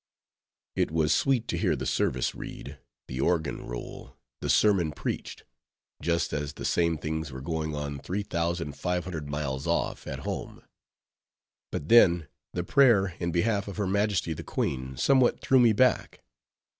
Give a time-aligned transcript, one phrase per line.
[0.75, 6.53] It was sweet to hear the service read, the organ roll, the sermon preached—just as
[6.53, 10.63] the same things were going on three thousand five hundred miles off, at home!
[11.71, 16.21] But then, the prayer in behalf of her majesty the Queen, somewhat threw me back.